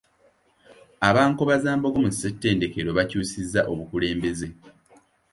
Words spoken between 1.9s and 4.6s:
mu ssentedekero bakyusizza obukulembeze.